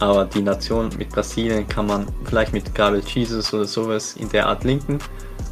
Aber 0.00 0.24
die 0.24 0.42
Nation 0.42 0.90
mit 0.96 1.10
Brasilien 1.10 1.68
kann 1.68 1.86
man 1.86 2.06
vielleicht 2.24 2.52
mit 2.52 2.74
Gabriel 2.74 3.02
Jesus 3.04 3.52
oder 3.52 3.64
sowas 3.64 4.14
in 4.16 4.28
der 4.28 4.46
Art 4.46 4.64
linken. 4.64 4.98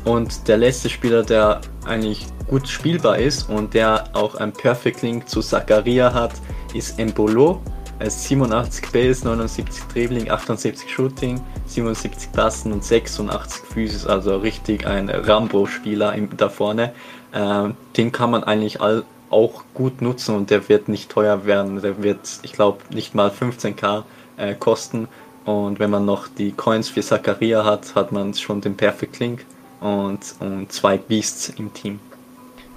Und 0.05 0.47
der 0.47 0.57
letzte 0.57 0.89
Spieler, 0.89 1.25
der 1.25 1.61
eigentlich 1.85 2.27
gut 2.49 2.69
spielbar 2.69 3.19
ist 3.19 3.51
und 3.51 3.75
der 3.75 4.05
auch 4.13 4.37
ein 4.37 4.53
Perfect 4.53 5.03
Link 5.03 5.29
zu 5.29 5.41
Zakaria 5.41 6.15
hat, 6.15 6.33
ist 6.75 6.99
Embolo. 6.99 7.61
Er 7.99 8.09
ist 8.09 8.25
87 8.25 8.93
Base, 8.93 9.27
79 9.27 9.85
Dribbling, 9.85 10.31
78 10.31 10.91
Shooting, 10.91 11.41
77 11.65 12.31
Passen 12.31 12.73
und 12.73 12.85
86 12.85 13.65
Physis, 13.65 14.07
also 14.07 14.37
richtig 14.37 14.87
ein 14.87 15.09
Rambo-Spieler 15.09 16.15
da 16.37 16.51
vorne. 16.51 16.93
Ähm, 17.33 17.75
den 17.97 18.13
kann 18.13 18.31
man 18.31 18.45
eigentlich 18.45 18.83
all, 18.83 19.05
auch 19.31 19.65
gut 19.73 20.03
nutzen 20.03 20.37
und 20.37 20.51
der 20.51 20.69
wird 20.69 20.89
nicht 20.89 21.11
teuer 21.11 21.47
werden. 21.47 21.81
Der 21.81 22.03
wird, 22.03 22.19
ich 22.43 22.53
glaube, 22.53 22.81
nicht 22.91 23.15
mal 23.15 23.31
15k 23.31 24.03
äh, 24.37 24.55
kosten. 24.55 25.09
Und 25.47 25.79
wenn 25.79 25.91
man 25.91 26.05
noch 26.05 26.29
die 26.29 26.53
Coins 26.53 26.91
für 26.91 27.01
Zakaria 27.01 27.65
hat, 27.65 27.95
hat 27.95 28.13
man 28.13 28.35
schon 28.35 28.61
den 28.61 28.77
Perfect 28.77 29.21
Link 29.21 29.47
und, 29.81 30.35
und 30.41 30.71
zwei 30.71 30.99
Beasts 30.99 31.49
im 31.57 31.73
Team. 31.73 32.01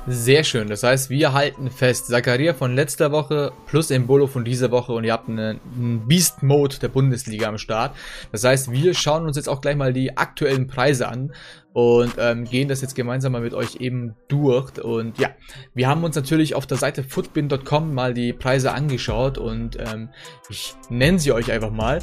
Sehr 0.08 0.44
schön. 0.44 0.70
Das 0.70 0.82
heißt, 0.82 1.10
wir 1.10 1.34
halten 1.34 1.70
fest, 1.70 2.08
Zakaria 2.08 2.54
von 2.54 2.74
letzter 2.74 3.12
Woche 3.12 3.52
plus 3.68 3.92
Embolo 3.92 4.28
von 4.28 4.44
dieser 4.44 4.72
Woche 4.72 4.94
und 4.94 5.04
ihr 5.04 5.14
habt 5.14 5.30
einen 5.30 6.08
Beast-Mode 6.08 6.80
der 6.80 6.88
Bundesliga 6.88 7.48
am 7.48 7.58
Start. 7.58 7.96
Das 8.32 8.44
heißt, 8.44 8.72
wir 8.72 8.94
schauen 8.96 9.26
uns 9.26 9.36
jetzt 9.36 9.50
auch 9.50 9.62
gleich 9.62 9.76
mal 9.76 9.94
die 9.94 10.18
aktuellen 10.18 10.68
Preise 10.68 11.08
an 11.08 11.34
und 11.74 12.14
ähm, 12.18 12.46
gehen 12.46 12.70
das 12.70 12.82
jetzt 12.82 12.96
gemeinsam 12.96 13.34
mal 13.34 13.42
mit 13.42 13.54
euch 13.54 13.76
eben 13.76 14.16
durch. 14.30 14.84
Und 14.84 15.20
ja, 15.20 15.30
wir 15.76 15.88
haben 15.88 16.04
uns 16.04 16.16
natürlich 16.16 16.56
auf 16.56 16.66
der 16.66 16.78
Seite 16.78 17.04
footbin.com 17.04 17.94
mal 17.94 18.14
die 18.14 18.34
Preise 18.34 18.72
angeschaut 18.72 19.38
und 19.38 19.78
ähm, 19.80 20.10
ich 20.50 20.74
nenne 20.90 21.20
sie 21.20 21.34
euch 21.34 21.52
einfach 21.52 21.72
mal 21.72 22.00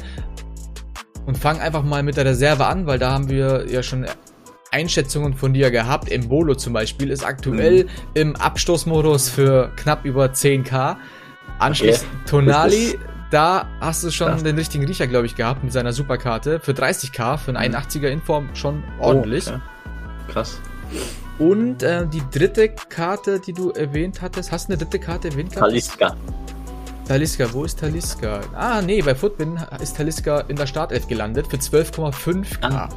und 1.25 1.37
fange 1.37 1.59
einfach 1.59 1.83
mal 1.83 2.03
mit 2.03 2.15
der 2.15 2.25
Reserve 2.25 2.65
an, 2.67 2.87
weil 2.87 2.99
da 2.99 3.11
haben 3.11 3.29
wir 3.29 3.65
ja 3.69 3.83
schon 3.83 4.05
Einschätzungen 4.77 5.33
von 5.33 5.53
dir 5.53 5.71
gehabt. 5.71 6.11
Embolo 6.11 6.53
zum 6.53 6.73
Beispiel 6.73 7.09
ist 7.09 7.25
aktuell 7.25 7.85
mhm. 7.85 7.89
im 8.13 8.35
Abstoßmodus 8.35 9.29
für 9.29 9.71
knapp 9.75 10.05
über 10.05 10.25
10k. 10.25 10.97
Anschließend 11.57 12.07
okay. 12.13 12.29
Tonali, 12.29 12.99
da 13.31 13.67
hast 13.79 14.03
du 14.03 14.11
schon 14.11 14.27
ja. 14.27 14.35
den 14.35 14.55
richtigen 14.55 14.85
Riecher, 14.85 15.07
glaube 15.07 15.25
ich, 15.25 15.35
gehabt 15.35 15.63
mit 15.63 15.73
seiner 15.73 15.93
Superkarte. 15.93 16.59
Für 16.59 16.73
30k, 16.73 17.37
für 17.37 17.57
einen 17.57 17.75
81er 17.75 17.99
mhm. 17.99 18.05
Inform 18.05 18.49
schon 18.53 18.83
ordentlich. 18.99 19.47
Oh, 19.47 19.53
okay. 19.53 19.61
Krass. 20.31 20.61
Und 21.39 21.81
äh, 21.81 22.05
die 22.07 22.21
dritte 22.31 22.69
Karte, 22.69 23.39
die 23.39 23.53
du 23.53 23.71
erwähnt 23.71 24.21
hattest, 24.21 24.51
hast 24.51 24.69
du 24.69 24.73
eine 24.73 24.77
dritte 24.77 24.99
Karte 24.99 25.29
erwähnt 25.29 25.51
gehabt? 25.51 25.69
Taliska. 25.69 26.15
Taliska, 27.07 27.51
wo 27.53 27.63
ist 27.63 27.79
Taliska? 27.79 28.41
Ah, 28.53 28.81
nee, 28.81 29.01
bei 29.01 29.15
Footbin 29.15 29.59
ist 29.81 29.97
Taliska 29.97 30.41
in 30.41 30.55
der 30.55 30.67
Startelf 30.67 31.07
gelandet 31.07 31.47
für 31.47 31.57
12,5k. 31.57 32.57
Ah. 32.61 32.89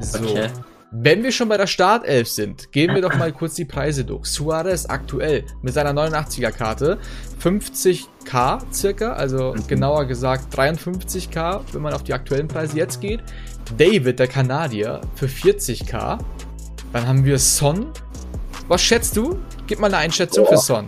So. 0.00 0.18
Okay. 0.18 0.48
Wenn 0.94 1.22
wir 1.22 1.32
schon 1.32 1.48
bei 1.48 1.56
der 1.56 1.66
Startelf 1.66 2.28
sind, 2.28 2.70
gehen 2.70 2.94
wir 2.94 3.00
doch 3.00 3.14
mal 3.14 3.32
kurz 3.32 3.54
die 3.54 3.64
Preise 3.64 4.04
durch. 4.04 4.26
Suarez 4.26 4.84
aktuell 4.84 5.42
mit 5.62 5.72
seiner 5.72 5.94
89er 5.94 6.50
Karte 6.50 6.98
50k 7.42 8.60
circa, 8.70 9.14
also 9.14 9.54
mhm. 9.54 9.66
genauer 9.66 10.04
gesagt 10.04 10.54
53k, 10.54 11.60
wenn 11.72 11.80
man 11.80 11.94
auf 11.94 12.02
die 12.02 12.12
aktuellen 12.12 12.46
Preise 12.46 12.76
jetzt 12.76 13.00
geht. 13.00 13.20
David, 13.78 14.18
der 14.18 14.26
Kanadier, 14.26 15.00
für 15.14 15.24
40k. 15.24 16.18
Dann 16.92 17.06
haben 17.06 17.24
wir 17.24 17.38
Son. 17.38 17.86
Was 18.68 18.82
schätzt 18.82 19.16
du? 19.16 19.38
Gib 19.66 19.78
mal 19.78 19.86
eine 19.86 19.96
Einschätzung 19.96 20.44
Boah. 20.44 20.50
für 20.50 20.58
Son. 20.58 20.84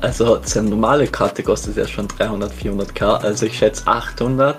Also, 0.00 0.38
seine 0.42 0.70
normale 0.70 1.06
Karte 1.06 1.42
kostet 1.42 1.76
ja 1.76 1.86
schon 1.86 2.08
300, 2.08 2.50
400k. 2.50 3.18
Also, 3.18 3.44
ich 3.44 3.58
schätze 3.58 3.86
800. 3.86 4.56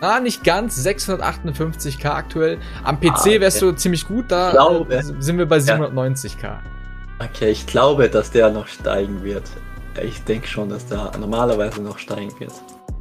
Ah, 0.00 0.20
nicht 0.20 0.44
ganz. 0.44 0.84
658k 0.84 2.08
aktuell. 2.08 2.58
Am 2.82 3.00
PC 3.00 3.04
ah, 3.08 3.20
okay. 3.20 3.40
wärst 3.40 3.62
du 3.62 3.72
ziemlich 3.72 4.06
gut. 4.06 4.26
Da 4.28 4.50
glaube, 4.50 5.02
sind 5.18 5.38
wir 5.38 5.46
bei 5.46 5.58
790k. 5.58 6.58
Okay, 7.18 7.50
ich 7.50 7.66
glaube, 7.66 8.08
dass 8.08 8.30
der 8.30 8.50
noch 8.50 8.66
steigen 8.66 9.22
wird. 9.22 9.44
Ich 10.02 10.22
denke 10.24 10.46
schon, 10.46 10.68
dass 10.68 10.86
der 10.86 11.12
normalerweise 11.18 11.80
noch 11.80 11.98
steigen 11.98 12.32
wird. 12.40 12.52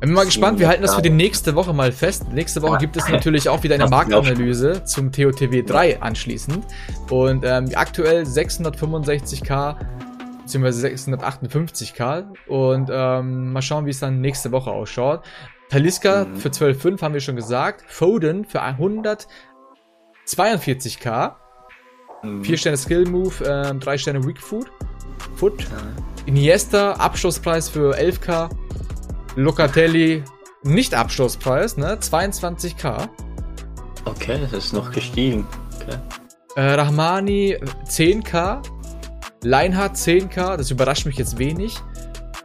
Ich 0.04 0.08
bin 0.08 0.14
mal 0.16 0.26
gespannt, 0.26 0.60
wir 0.60 0.68
halten 0.68 0.82
das 0.82 0.96
für 0.96 1.02
die 1.02 1.10
nächste 1.10 1.56
Woche 1.56 1.74
mal 1.74 1.92
fest. 1.94 2.32
Nächste 2.32 2.62
Woche 2.62 2.78
gibt 2.78 2.98
es 2.98 3.08
natürlich 3.08 3.48
auch 3.48 3.64
wieder 3.64 3.76
eine 3.76 3.88
Marktanalyse 3.90 4.84
zum 4.84 5.12
TOTW 5.12 5.64
3 5.64 6.02
anschließend. 6.02 6.66
Und 7.10 7.46
ähm, 7.46 7.70
aktuell 7.74 8.24
665k 8.24 9.78
bzw. 10.42 10.88
658k. 10.88 12.26
Und 12.48 12.90
ähm, 12.92 13.54
mal 13.54 13.62
schauen, 13.62 13.86
wie 13.86 13.92
es 13.92 14.00
dann 14.00 14.20
nächste 14.20 14.52
Woche 14.52 14.72
ausschaut. 14.72 15.22
Taliska 15.74 16.26
mhm. 16.26 16.38
für 16.38 16.50
12,5 16.50 17.02
haben 17.02 17.16
wir 17.16 17.22
schon 17.22 17.36
gesagt. 17.36 17.84
Foden 17.88 18.46
für 18.46 18.62
142k. 18.62 21.32
Mhm. 22.22 22.44
4 22.44 22.58
Sterne 22.58 22.78
Skill 22.78 23.10
Move, 23.10 23.44
äh, 23.44 23.74
3 23.74 23.98
Sterne 23.98 24.24
Weak 24.24 24.40
Food. 24.40 24.72
Foot. 25.36 25.64
Ja. 25.64 25.68
Iniesta, 26.28 26.92
Abschlusspreis 26.94 27.70
für 27.70 27.98
11k. 27.98 28.52
Locatelli, 29.36 30.24
nicht 30.62 30.94
Abschlusspreis, 30.94 31.76
ne? 31.78 31.98
22k. 32.00 33.10
Okay, 34.06 34.38
das 34.42 34.54
ist 34.54 34.74
noch 34.74 34.92
gestiegen. 34.92 35.48
Okay. 35.82 35.98
Äh, 36.56 36.76
Rahmani 36.76 37.58
10k. 37.88 38.62
Leinhardt 39.42 39.96
10k, 39.96 40.56
das 40.56 40.70
überrascht 40.70 41.08
mich 41.08 41.18
jetzt 41.18 41.40
wenig. 41.40 41.82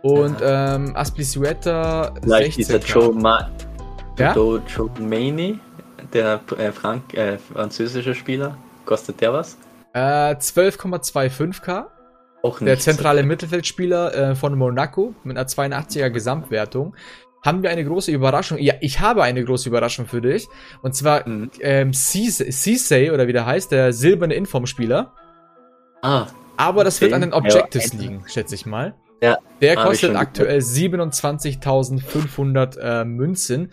Und 0.03 0.37
ähm, 0.43 0.97
Asplisueta 0.97 2.15
Vielleicht 2.23 2.59
dieser 2.59 2.79
Joe, 2.79 3.13
Ma 3.13 3.51
ja? 4.19 4.35
Joe, 4.35 4.63
Joe 4.67 4.91
Maney, 5.01 5.59
der 6.13 6.41
äh, 6.57 6.73
Frank 6.73 7.15
äh, 7.15 7.39
französische 7.39 8.15
Spieler. 8.15 8.57
Kostet 8.85 9.21
der 9.21 9.33
was? 9.33 9.57
Äh, 9.93 10.35
12,25k. 10.35 11.87
Auch 12.43 12.61
nicht. 12.61 12.69
Der 12.69 12.79
zentrale 12.79 13.23
Mittelfeldspieler 13.23 14.15
äh, 14.15 14.35
von 14.35 14.57
Monaco 14.57 15.15
mit 15.25 15.37
einer 15.37 15.49
82er 15.49 16.11
Gesamtwertung. 16.11 16.95
Haben 17.45 17.63
wir 17.63 17.71
eine 17.71 17.85
große 17.85 18.11
Überraschung? 18.11 18.59
Ja, 18.59 18.75
ich 18.81 19.01
habe 19.01 19.23
eine 19.23 19.45
große 19.45 19.69
Überraschung 19.69 20.07
für 20.07 20.21
dich. 20.21 20.49
Und 20.83 20.95
zwar 20.95 21.29
mhm. 21.29 21.51
ähm, 21.61 21.91
oder 21.91 23.27
wie 23.27 23.33
der 23.33 23.47
heißt, 23.47 23.73
der 23.73 23.93
silberne 23.93 24.35
Informspieler. 24.35 25.13
Ah. 26.03 26.27
Aber 26.57 26.83
das 26.83 27.01
wird 27.01 27.13
an 27.13 27.21
den 27.21 27.33
Objectives 27.33 27.93
ja, 27.93 27.99
liegen, 28.01 28.25
schätze 28.27 28.55
ich 28.57 28.67
mal. 28.67 28.95
Ja, 29.21 29.39
der 29.61 29.77
kostet 29.77 30.15
aktuell 30.15 30.61
27.500 30.61 32.79
äh, 32.79 33.05
Münzen. 33.05 33.71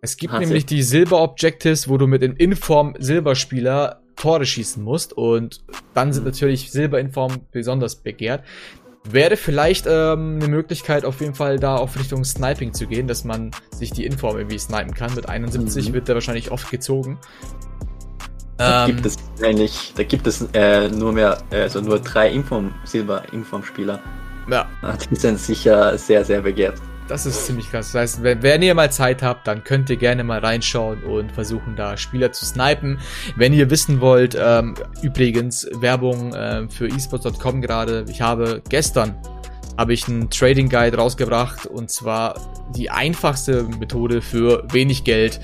Es 0.00 0.16
gibt 0.16 0.32
Hat 0.32 0.40
nämlich 0.40 0.66
die 0.66 0.82
Silber-Objectives, 0.82 1.88
wo 1.88 1.96
du 1.96 2.06
mit 2.06 2.22
dem 2.22 2.36
Inform-Silberspieler 2.36 4.00
Tore 4.16 4.46
schießen 4.46 4.82
musst 4.82 5.12
und 5.12 5.64
dann 5.94 6.12
sind 6.12 6.24
mhm. 6.24 6.30
natürlich 6.30 6.70
Silber-Inform 6.70 7.46
besonders 7.50 7.96
begehrt. 7.96 8.44
Wäre 9.10 9.36
vielleicht 9.36 9.86
ähm, 9.86 10.38
eine 10.40 10.48
Möglichkeit, 10.48 11.04
auf 11.04 11.20
jeden 11.20 11.34
Fall 11.34 11.58
da 11.58 11.76
auf 11.76 11.98
Richtung 11.98 12.24
Sniping 12.24 12.72
zu 12.72 12.86
gehen, 12.86 13.06
dass 13.06 13.24
man 13.24 13.50
sich 13.70 13.92
die 13.92 14.06
Inform 14.06 14.38
irgendwie 14.38 14.58
snipen 14.58 14.94
kann. 14.94 15.14
Mit 15.14 15.28
71 15.28 15.88
mhm. 15.88 15.94
wird 15.94 16.08
der 16.08 16.14
wahrscheinlich 16.14 16.50
oft 16.50 16.70
gezogen. 16.70 17.18
Da 18.56 18.86
ähm, 18.86 18.94
gibt 18.94 19.06
es 19.06 19.16
eigentlich, 19.42 19.92
da 19.96 20.04
gibt 20.04 20.26
es 20.26 20.48
äh, 20.52 20.88
nur 20.88 21.12
mehr, 21.12 21.38
also 21.50 21.80
nur 21.80 21.98
drei 21.98 22.30
Inform, 22.30 22.72
Silber-Inform-Spieler. 22.84 24.00
Ja. 24.48 24.66
Die 25.10 25.16
sind 25.16 25.38
sicher 25.38 25.96
sehr, 25.98 26.24
sehr 26.24 26.42
begehrt. 26.42 26.80
Das 27.06 27.26
ist 27.26 27.44
ziemlich 27.44 27.70
krass. 27.70 27.92
Das 27.92 28.00
heißt, 28.00 28.22
wenn, 28.22 28.42
wenn, 28.42 28.62
ihr 28.62 28.74
mal 28.74 28.90
Zeit 28.90 29.22
habt, 29.22 29.46
dann 29.46 29.62
könnt 29.62 29.90
ihr 29.90 29.96
gerne 29.96 30.24
mal 30.24 30.38
reinschauen 30.38 31.04
und 31.04 31.32
versuchen, 31.32 31.76
da 31.76 31.98
Spieler 31.98 32.32
zu 32.32 32.46
snipen. 32.46 32.98
Wenn 33.36 33.52
ihr 33.52 33.68
wissen 33.68 34.00
wollt, 34.00 34.36
ähm, 34.40 34.74
übrigens, 35.02 35.68
Werbung 35.74 36.34
ähm, 36.34 36.70
für 36.70 36.86
esports.com 36.86 37.60
gerade. 37.60 38.06
Ich 38.08 38.22
habe 38.22 38.62
gestern 38.70 39.16
habe 39.76 39.92
ich 39.92 40.08
einen 40.08 40.30
Trading 40.30 40.68
Guide 40.68 40.96
rausgebracht 40.96 41.66
und 41.66 41.90
zwar 41.90 42.36
die 42.76 42.90
einfachste 42.90 43.64
Methode 43.64 44.22
für 44.22 44.64
wenig 44.72 45.04
Geld 45.04 45.40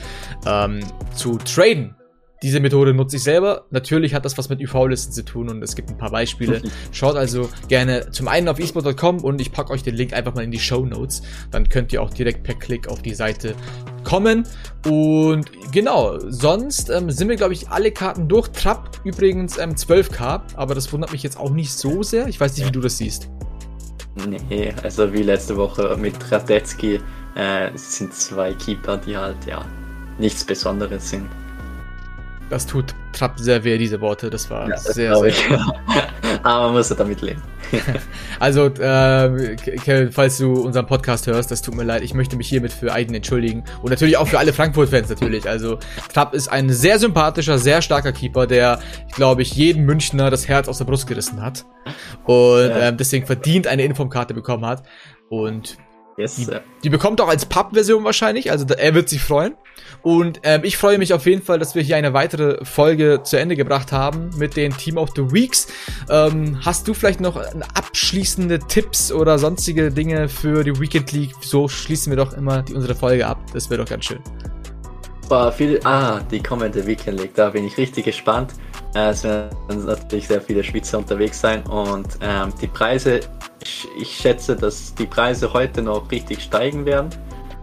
ähm, 0.47 0.80
zu 1.14 1.37
traden. 1.38 1.97
Diese 2.42 2.59
Methode 2.59 2.94
nutze 2.94 3.16
ich 3.16 3.23
selber. 3.23 3.66
Natürlich 3.70 4.14
hat 4.14 4.25
das 4.25 4.38
was 4.38 4.49
mit 4.49 4.62
UV-Listen 4.62 5.12
zu 5.12 5.25
tun 5.26 5.50
und 5.50 5.62
es 5.62 5.76
gibt 5.76 5.90
ein 5.90 5.99
paar 5.99 6.11
Beispiele. 6.11 6.62
Schaut 6.92 7.16
also 7.16 7.50
gerne 7.68 8.11
zum 8.12 8.28
einen 8.28 8.49
auf 8.49 8.59
esport.com 8.59 9.23
und 9.23 9.42
ich 9.42 9.52
packe 9.52 9.70
euch 9.73 9.82
den 9.82 9.94
Link 9.94 10.14
einfach 10.14 10.35
mal 10.35 10.42
in 10.42 10.50
die 10.50 10.59
Show 10.59 10.87
Notes. 10.87 11.20
Dann 11.50 11.68
könnt 11.68 11.92
ihr 11.92 12.00
auch 12.00 12.09
direkt 12.09 12.42
per 12.42 12.54
Klick 12.54 12.88
auf 12.88 13.02
die 13.02 13.12
Seite 13.12 13.54
kommen. 14.04 14.47
Und 14.87 15.50
genau, 15.70 16.18
sonst 16.30 16.88
ähm, 16.88 17.11
sind 17.11 17.28
wir, 17.28 17.37
glaube 17.37 17.52
ich, 17.52 17.68
alle 17.68 17.92
Karten 17.92 18.26
durch. 18.26 18.49
Trap 18.49 19.00
übrigens 19.04 19.59
ähm, 19.59 19.75
12k, 19.75 20.40
aber 20.56 20.75
das 20.75 20.90
wundert 20.94 21.12
mich 21.12 21.23
jetzt 21.23 21.38
auch 21.38 21.50
nicht 21.50 21.73
so 21.73 22.02
sehr. 22.02 22.26
Ich 22.26 22.40
weiß 22.40 22.56
nicht, 22.56 22.66
wie 22.66 22.73
du 22.73 22.80
das 22.80 22.97
siehst. 22.97 23.28
Nee, 24.49 24.73
also 24.82 25.12
wie 25.12 25.23
letzte 25.23 25.59
Woche 25.59 25.94
mit 26.00 26.14
Radetzky 26.32 27.00
äh, 27.35 27.70
sind 27.75 28.14
zwei 28.14 28.54
Keeper, 28.54 28.97
die 28.97 29.14
halt 29.14 29.44
ja 29.47 29.62
nichts 30.18 30.42
Besonderes 30.42 31.11
sind. 31.11 31.28
Das 32.50 32.66
tut 32.66 32.95
Trapp 33.12 33.38
sehr 33.38 33.62
weh, 33.62 33.78
diese 33.78 34.00
Worte. 34.00 34.28
Das 34.28 34.50
war 34.50 34.69
ja, 34.69 34.71
das 34.75 34.85
sehr, 34.85 35.14
sehr. 35.16 35.26
Ich. 35.28 35.45
Aber 36.42 36.66
man 36.66 36.75
muss 36.75 36.90
ja 36.90 36.97
damit 36.97 37.23
leben. 37.23 37.40
also, 38.40 38.66
äh, 38.66 39.57
Kevin, 39.57 40.11
falls 40.11 40.38
du 40.38 40.54
unseren 40.54 40.87
Podcast 40.87 41.28
hörst, 41.28 41.50
das 41.50 41.62
tut 41.62 41.75
mir 41.75 41.85
leid. 41.85 42.02
Ich 42.02 42.12
möchte 42.12 42.37
mich 42.37 42.49
hiermit 42.49 42.73
für 42.73 42.92
Aiden 42.92 43.14
entschuldigen. 43.14 43.62
Und 43.83 43.90
natürlich 43.90 44.16
auch 44.16 44.26
für 44.26 44.38
alle 44.40 44.52
Frankfurt-Fans 44.52 45.09
natürlich. 45.09 45.49
Also, 45.49 45.78
Trapp 46.12 46.35
ist 46.35 46.49
ein 46.49 46.71
sehr 46.71 46.99
sympathischer, 46.99 47.59
sehr 47.59 47.83
starker 47.83 48.12
Keeper, 48.12 48.47
der, 48.47 48.80
glaube 49.14 49.42
ich, 49.42 49.54
jedem 49.54 49.85
Münchner 49.85 50.30
das 50.30 50.49
Herz 50.49 50.66
aus 50.66 50.78
der 50.78 50.87
Brust 50.87 51.07
gerissen 51.07 51.40
hat. 51.40 51.64
Und 52.25 52.69
ja. 52.69 52.88
äh, 52.88 52.97
deswegen 52.97 53.26
verdient 53.26 53.69
eine 53.69 53.85
Informkarte 53.85 54.35
bekommen 54.35 54.66
hat. 54.66 54.83
Und 55.28 55.78
Yes, 56.16 56.36
die, 56.36 56.46
die, 56.82 56.90
bekommt 56.90 57.20
auch 57.20 57.28
als 57.28 57.46
Pub-Version 57.46 58.04
wahrscheinlich, 58.04 58.50
also 58.50 58.66
er 58.66 58.94
wird 58.94 59.08
sich 59.08 59.22
freuen. 59.22 59.54
Und 60.02 60.40
ähm, 60.42 60.62
ich 60.64 60.76
freue 60.76 60.98
mich 60.98 61.12
auf 61.14 61.26
jeden 61.26 61.42
Fall, 61.42 61.58
dass 61.58 61.74
wir 61.74 61.82
hier 61.82 61.96
eine 61.96 62.12
weitere 62.12 62.64
Folge 62.64 63.20
zu 63.22 63.38
Ende 63.38 63.56
gebracht 63.56 63.92
haben 63.92 64.30
mit 64.36 64.56
den 64.56 64.76
Team 64.76 64.96
of 64.96 65.10
the 65.14 65.32
Weeks. 65.32 65.68
Ähm, 66.08 66.58
hast 66.64 66.88
du 66.88 66.94
vielleicht 66.94 67.20
noch 67.20 67.36
abschließende 67.74 68.58
Tipps 68.60 69.12
oder 69.12 69.38
sonstige 69.38 69.90
Dinge 69.90 70.28
für 70.28 70.64
die 70.64 70.78
Weekend 70.78 71.12
League? 71.12 71.34
So 71.40 71.68
schließen 71.68 72.10
wir 72.10 72.16
doch 72.16 72.32
immer 72.32 72.62
die, 72.62 72.74
unsere 72.74 72.94
Folge 72.94 73.26
ab. 73.26 73.38
Das 73.52 73.70
wäre 73.70 73.82
doch 73.82 73.88
ganz 73.88 74.06
schön. 74.06 74.20
War 75.28 75.52
viel, 75.52 75.80
ah, 75.84 76.20
die 76.30 76.42
kommende 76.42 76.84
Weekend 76.86 77.20
League, 77.20 77.34
da 77.34 77.50
bin 77.50 77.64
ich 77.64 77.76
richtig 77.78 78.04
gespannt. 78.04 78.52
Äh, 78.94 79.10
es 79.10 79.22
werden 79.22 79.86
natürlich 79.86 80.26
sehr 80.26 80.40
viele 80.40 80.64
Schweizer 80.64 80.98
unterwegs 80.98 81.40
sein 81.40 81.62
und 81.66 82.18
ähm, 82.20 82.52
die 82.60 82.66
Preise 82.66 83.20
ich, 83.62 83.88
ich 83.98 84.16
schätze, 84.16 84.56
dass 84.56 84.94
die 84.94 85.06
Preise 85.06 85.52
heute 85.52 85.82
noch 85.82 86.10
richtig 86.10 86.42
steigen 86.42 86.84
werden 86.86 87.10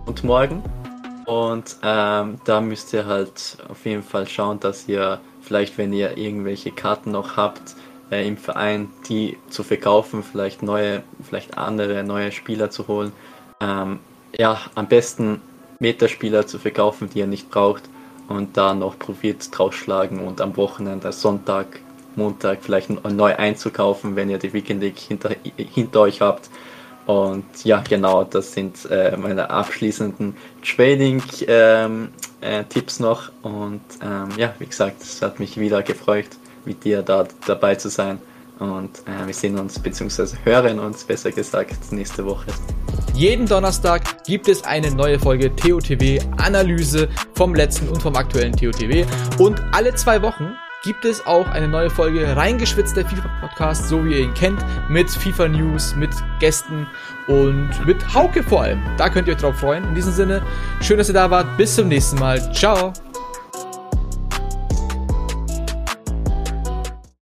und 0.06 0.24
morgen. 0.24 0.64
Und 1.26 1.76
ähm, 1.84 2.40
da 2.46 2.62
müsst 2.62 2.94
ihr 2.94 3.06
halt 3.06 3.58
auf 3.68 3.86
jeden 3.86 4.04
Fall 4.04 4.28
schauen, 4.28 4.60
dass 4.60 4.88
ihr 4.88 5.20
vielleicht, 5.42 5.78
wenn 5.78 5.92
ihr 5.92 6.18
irgendwelche 6.18 6.72
Karten 6.72 7.12
noch 7.12 7.36
habt 7.36 7.76
äh, 8.12 8.26
im 8.26 8.38
Verein, 8.38 8.90
die 9.10 9.38
zu 9.50 9.64
verkaufen, 9.64 10.24
vielleicht 10.24 10.64
neue, 10.64 11.04
vielleicht 11.22 11.58
andere 11.58 12.04
neue 12.04 12.32
Spieler 12.32 12.70
zu 12.70 12.88
holen. 12.88 13.12
Ähm, 13.60 14.00
ja, 14.38 14.62
am 14.76 14.88
besten 14.88 15.42
Metaspieler 15.80 16.48
zu 16.48 16.60
verkaufen, 16.60 17.10
die 17.10 17.20
ihr 17.20 17.28
nicht 17.28 17.50
braucht 17.50 17.84
und 18.30 18.56
da 18.56 18.74
noch 18.74 18.98
Profit 18.98 19.50
draus 19.52 19.76
schlagen 19.76 20.26
und 20.26 20.42
am 20.42 20.56
Wochenende, 20.58 21.12
Sonntag, 21.12 21.80
Montag 22.18 22.60
vielleicht 22.62 22.90
neu 22.90 23.36
einzukaufen, 23.36 24.16
wenn 24.16 24.30
ihr 24.30 24.38
die 24.38 24.54
Weekend 24.54 24.82
League 24.82 25.00
hinter, 25.00 25.32
hinter 25.56 26.02
euch 26.02 26.22
habt. 26.22 26.50
Und 27.06 27.46
ja, 27.64 27.82
genau, 27.88 28.26
das 28.26 28.52
sind 28.52 28.86
äh, 28.92 29.16
meine 29.16 29.50
abschließenden 29.50 30.36
Trading-Tipps 30.62 31.46
ähm, 31.48 32.10
äh, 32.42 33.00
noch. 33.00 33.32
Und 33.44 33.82
ähm, 34.04 34.30
ja, 34.36 34.54
wie 34.60 34.66
gesagt, 34.66 35.02
es 35.02 35.22
hat 35.22 35.40
mich 35.40 35.58
wieder 35.58 35.84
gefreut, 35.84 36.28
mit 36.66 36.84
dir 36.84 37.04
da 37.04 37.26
dabei 37.46 37.76
zu 37.76 37.90
sein. 37.90 38.20
Und 38.60 39.00
äh, 39.08 39.26
wir 39.26 39.34
sehen 39.34 39.58
uns, 39.58 39.80
beziehungsweise 39.80 40.36
hören 40.44 40.80
uns, 40.80 41.06
besser 41.06 41.32
gesagt, 41.32 41.92
nächste 41.92 42.26
Woche. 42.26 42.48
Jeden 43.14 43.46
Donnerstag 43.46 44.24
gibt 44.26 44.50
es 44.50 44.64
eine 44.64 44.92
neue 44.92 45.18
Folge 45.18 45.56
TOTW 45.56 46.20
Analyse 46.38 47.08
vom 47.36 47.56
letzten 47.56 47.88
und 47.88 48.02
vom 48.02 48.16
aktuellen 48.18 48.54
TOTW. 48.54 49.06
Und 49.38 49.62
alle 49.72 49.96
zwei 49.96 50.22
Wochen 50.22 50.58
gibt 50.84 51.06
es 51.06 51.26
auch 51.26 51.50
eine 51.50 51.68
neue 51.68 51.90
Folge 51.90 52.36
reingeschwitzter 52.36 53.06
FIFA-Podcast, 53.06 53.88
so 53.88 54.06
wie 54.06 54.14
ihr 54.14 54.20
ihn 54.20 54.34
kennt, 54.34 54.64
mit 54.90 55.10
FIFA-News, 55.10 55.96
mit 55.96 56.12
Gästen 56.40 56.88
und 57.28 57.86
mit 57.86 58.14
Hauke 58.14 58.44
vor 58.44 58.64
allem. 58.64 58.82
Da 58.98 59.10
könnt 59.10 59.28
ihr 59.28 59.34
euch 59.34 59.42
drauf 59.42 59.60
freuen. 59.60 59.84
In 59.86 59.96
diesem 59.96 60.14
Sinne, 60.14 60.42
schön, 60.82 60.98
dass 60.98 61.10
ihr 61.10 61.14
da 61.14 61.30
wart. 61.30 61.58
Bis 61.58 61.76
zum 61.76 61.88
nächsten 61.88 62.20
Mal. 62.20 62.54
Ciao. 62.54 62.94